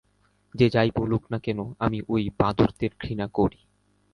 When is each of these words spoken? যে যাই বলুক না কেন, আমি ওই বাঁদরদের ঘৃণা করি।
যে 0.55 0.67
যাই 0.69 0.89
বলুক 0.95 1.23
না 1.31 1.39
কেন, 1.39 1.59
আমি 1.79 2.01
ওই 2.09 2.29
বাঁদরদের 2.39 2.91
ঘৃণা 3.01 3.27
করি। 3.27 3.59